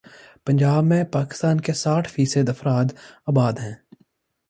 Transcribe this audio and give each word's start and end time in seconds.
پنجاب 0.45 0.83
میں 0.83 1.03
پاکستان 1.03 1.61
کے 1.61 1.73
ساٹھ 1.73 2.09
فی 2.09 2.25
صد 2.25 2.49
افراد 2.49 2.85
آباد 3.25 3.53
ہیں۔ 3.53 3.73